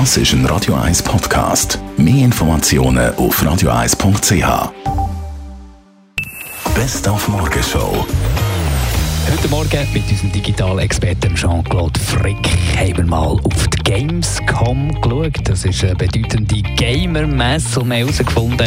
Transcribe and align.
Das 0.00 0.16
ist 0.16 0.32
ein 0.32 0.44
Radio 0.46 0.74
1 0.74 1.04
Podcast. 1.04 1.78
Mehr 1.96 2.24
Informationen 2.24 3.14
auf 3.14 3.40
radio1.ch. 3.40 4.72
Best 6.74 7.06
auf 7.06 7.28
Morgenshow. 7.28 8.04
Heute 9.30 9.48
Morgen 9.48 9.86
mit 9.94 10.02
unserem 10.10 10.32
digitalen 10.32 10.80
Experten 10.80 11.36
Jean-Claude 11.36 12.00
Frick 12.00 12.44
haben 12.76 12.96
wir 12.96 13.04
mal 13.04 13.38
auf 13.44 13.68
die 13.68 13.84
Gamescom 13.84 15.00
geschaut. 15.00 15.38
Das 15.44 15.64
ist 15.64 15.84
eine 15.84 15.94
bedeutende 15.94 16.60
Gamer-Messe 16.76 17.78
und 17.80 17.90
wir 17.90 17.98
haben 17.98 18.08
herausgefunden, 18.08 18.66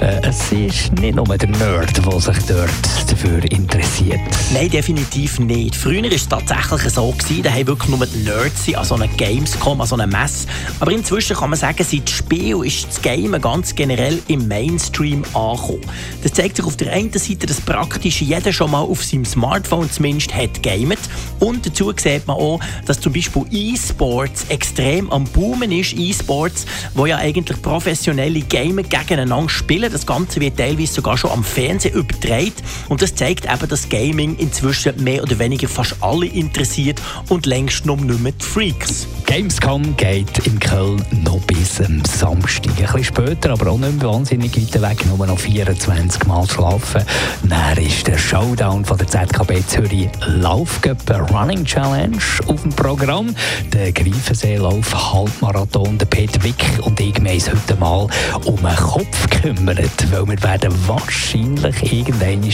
äh, 0.00 0.20
es 0.22 0.52
ist 0.52 0.92
nicht 1.00 1.14
nur 1.14 1.24
der 1.24 1.48
Nerd, 1.48 1.96
der 1.96 2.20
sich 2.20 2.38
dort 2.46 2.70
dafür 3.10 3.44
interessiert. 3.50 4.20
Nein, 4.52 4.70
definitiv 4.70 5.38
nicht. 5.38 5.74
Früher 5.74 6.02
war 6.02 6.12
es 6.12 6.28
tatsächlich 6.28 6.92
so, 6.92 7.10
gewesen, 7.10 7.42
da 7.42 7.50
haben 7.50 7.66
wirklich 7.66 7.88
nur 7.90 8.06
die 8.06 8.18
Nerds 8.18 8.74
an 8.74 8.84
so 8.84 8.94
einer 8.94 9.08
Gamescom, 9.08 9.80
an 9.80 9.86
so 9.86 9.94
einer 9.96 10.06
Messe. 10.06 10.46
Aber 10.80 10.92
inzwischen 10.92 11.36
kann 11.36 11.50
man 11.50 11.58
sagen, 11.58 11.84
seit 11.84 12.08
Spiel 12.10 12.64
ist 12.64 12.88
das 12.88 13.02
Gamen 13.02 13.40
ganz 13.40 13.74
generell 13.74 14.20
im 14.28 14.48
Mainstream 14.48 15.22
angekommen. 15.34 15.80
Das 16.22 16.32
zeigt 16.32 16.56
sich 16.56 16.66
auf 16.66 16.76
der 16.76 16.92
einen 16.92 17.12
Seite, 17.12 17.46
dass 17.46 17.60
praktisch 17.60 18.20
jeder 18.22 18.52
schon 18.52 18.70
mal 18.70 18.80
auf 18.80 19.04
seinem 19.04 19.24
Smartphone 19.24 19.90
zumindest 19.90 20.34
hat 20.34 20.62
gamet. 20.62 20.98
Und 21.40 21.66
dazu 21.66 21.92
sieht 21.96 22.26
man 22.26 22.36
auch, 22.36 22.60
dass 22.86 23.00
zum 23.00 23.12
Beispiel 23.12 23.44
E-Sports 23.50 24.46
extrem 24.48 25.10
am 25.10 25.24
Boomen 25.24 25.72
ist. 25.72 25.94
E-Sports, 25.96 26.66
wo 26.94 27.06
ja 27.06 27.18
eigentlich 27.18 27.60
professionelle 27.62 28.40
Gamer 28.40 28.82
gegeneinander 28.82 29.48
spielen. 29.48 29.83
Das 29.90 30.06
Ganze 30.06 30.40
wird 30.40 30.56
teilweise 30.56 30.94
sogar 30.94 31.16
schon 31.16 31.30
am 31.30 31.44
Fernsehen 31.44 31.94
übertragen. 31.94 32.52
Und 32.88 33.02
das 33.02 33.14
zeigt 33.14 33.44
eben, 33.44 33.68
dass 33.68 33.88
Gaming 33.88 34.36
inzwischen 34.36 35.02
mehr 35.02 35.22
oder 35.22 35.38
weniger 35.38 35.68
fast 35.68 35.96
alle 36.00 36.26
interessiert 36.26 37.00
und 37.28 37.46
längst 37.46 37.86
noch 37.86 37.96
nicht 37.96 38.20
mehr 38.20 38.32
die 38.32 38.44
Freaks. 38.44 39.06
Gamescom 39.26 39.96
geht 39.96 40.46
in 40.46 40.60
Köln 40.60 41.04
noch 41.22 41.40
bis 41.40 41.80
am 41.80 42.04
Samstag. 42.04 42.70
Ein 42.70 42.76
bisschen 42.76 43.04
später, 43.04 43.50
aber 43.50 43.72
auch 43.72 43.78
nicht 43.78 43.98
mehr 44.00 44.08
wahnsinnig 44.08 44.56
weit 44.56 44.82
weg, 44.82 45.06
nur 45.06 45.26
noch 45.26 45.38
24 45.38 46.26
Mal 46.26 46.48
schlafen. 46.48 47.02
Dann 47.42 47.78
ist 47.78 48.06
der 48.06 48.18
Showdown 48.18 48.84
von 48.84 48.98
der 48.98 49.06
ZKB 49.06 49.66
Zürich 49.66 50.08
Laufcup 50.26 50.98
Running 51.32 51.64
Challenge 51.64 52.18
auf 52.46 52.62
dem 52.62 52.70
Programm. 52.70 53.34
Der 53.72 53.92
Greifenseelauf 53.92 55.12
Halbmarathon. 55.12 55.98
Der 55.98 56.06
Peter 56.06 56.42
Wick 56.42 56.64
und 56.82 57.00
ich 57.00 57.14
haben 57.14 57.26
uns 57.26 57.50
heute 57.50 57.76
mal 57.76 58.06
um 58.44 58.56
den 58.56 58.76
Kopf 58.76 59.30
gekümmert, 59.30 60.12
weil 60.12 60.26
wir 60.26 60.42
werden 60.42 60.72
wahrscheinlich 60.86 61.92
irgendwann 61.92 62.44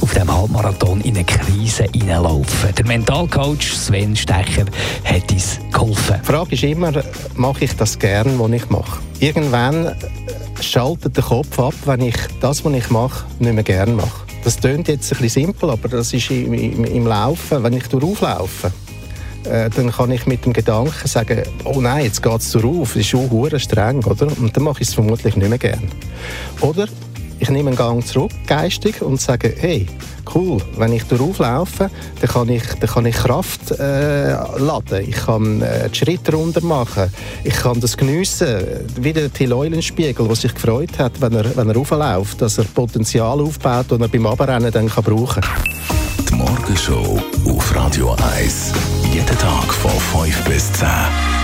auf 0.00 0.14
dem 0.14 0.32
Halbmarathon 0.32 1.00
in 1.02 1.16
eine 1.16 1.24
Krise 1.24 1.84
hineinlaufen. 1.92 2.74
Der 2.76 2.86
Mentalcoach 2.86 3.72
Sven 3.72 4.16
Stecher 4.16 4.64
hat 5.04 5.23
uns 5.34 5.58
geholfen. 5.72 6.16
Die 6.22 6.26
Frage 6.26 6.54
ist 6.54 6.62
immer, 6.62 6.92
mache 7.34 7.64
ich 7.64 7.76
das 7.76 7.98
gern, 7.98 8.38
was 8.38 8.50
ich 8.52 8.70
mache? 8.70 9.00
Irgendwann 9.20 9.94
schaltet 10.60 11.16
der 11.16 11.24
Kopf 11.24 11.58
ab, 11.58 11.74
wenn 11.84 12.02
ich 12.02 12.16
das, 12.40 12.64
was 12.64 12.72
ich 12.72 12.90
mache, 12.90 13.26
nicht 13.38 13.52
mehr 13.52 13.64
gern 13.64 13.96
mache. 13.96 14.24
Das 14.44 14.58
klingt 14.58 14.88
jetzt 14.88 15.12
ein 15.12 15.18
bisschen 15.20 15.46
simpel, 15.46 15.70
aber 15.70 15.88
das 15.88 16.12
ist 16.12 16.30
im, 16.30 16.52
im, 16.52 16.84
im 16.84 17.06
Laufen, 17.06 17.62
wenn 17.62 17.72
ich 17.72 17.86
durchlaufe, 17.88 18.72
äh, 19.44 19.70
dann 19.70 19.90
kann 19.90 20.10
ich 20.12 20.26
mit 20.26 20.44
dem 20.44 20.52
Gedanken 20.52 21.08
sagen, 21.08 21.42
oh 21.64 21.80
nein, 21.80 22.04
jetzt 22.04 22.22
geht 22.22 22.40
es 22.40 22.52
darauf, 22.52 22.92
das 22.92 23.00
ist 23.00 23.08
schon 23.08 23.58
streng, 23.58 24.04
oder? 24.04 24.26
Und 24.26 24.56
dann 24.56 24.64
mache 24.64 24.82
ich 24.82 24.88
es 24.88 24.94
vermutlich 24.94 25.36
nicht 25.36 25.48
mehr 25.48 25.58
gern. 25.58 25.90
Oder 26.60 26.86
ich 27.38 27.50
nehme 27.50 27.70
einen 27.70 27.76
Gang 27.76 28.06
zurück, 28.06 28.32
geistig, 28.46 29.02
und 29.02 29.20
sage, 29.20 29.54
hey, 29.56 29.86
cool, 30.34 30.60
wenn 30.76 30.92
ich 30.92 31.04
darauf 31.04 31.38
laufe, 31.38 31.90
dann 32.20 32.30
kann 32.30 32.48
ich, 32.48 32.62
dann 32.80 32.90
kann 32.90 33.06
ich 33.06 33.16
Kraft 33.16 33.70
äh, 33.72 34.32
laden, 34.58 35.08
ich 35.08 35.16
kann 35.16 35.62
äh, 35.62 35.88
die 35.88 35.98
Schritte 35.98 36.34
runter 36.34 36.62
machen, 36.62 37.12
ich 37.44 37.54
kann 37.54 37.80
das 37.80 37.96
geniessen, 37.96 38.58
wie 38.96 39.12
der 39.12 39.32
Till 39.32 39.52
Eulenspiegel, 39.52 40.26
der 40.26 40.36
sich 40.36 40.54
gefreut 40.54 40.98
hat, 40.98 41.20
wenn 41.20 41.34
er, 41.34 41.56
wenn 41.56 41.68
er 41.68 41.76
raufläuft, 41.76 42.40
dass 42.40 42.58
er 42.58 42.64
Potenzial 42.64 43.40
aufbaut, 43.40 43.86
das 43.88 44.00
er 44.00 44.08
beim 44.08 44.26
Abrennen 44.26 44.72
dann 44.72 44.88
kann 44.88 45.04
brauchen 45.04 45.42
kann. 45.42 45.64
Die 46.28 46.34
Morgenshow 46.34 47.20
auf 47.46 47.74
Radio 47.74 48.16
1. 48.36 48.72
Jeden 49.12 49.38
Tag 49.38 49.72
von 49.72 49.90
5 50.22 50.44
bis 50.44 50.72
10. 50.72 51.43